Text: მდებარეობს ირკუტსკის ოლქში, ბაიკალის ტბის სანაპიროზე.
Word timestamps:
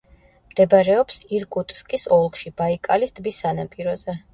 მდებარეობს 0.53 1.21
ირკუტსკის 1.41 2.09
ოლქში, 2.19 2.57
ბაიკალის 2.63 3.17
ტბის 3.19 3.43
სანაპიროზე. 3.49 4.23